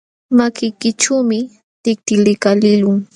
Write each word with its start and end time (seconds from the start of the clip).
Makiykićhuumi 0.37 1.39
tikti 1.83 2.13
likaliqlun. 2.25 2.99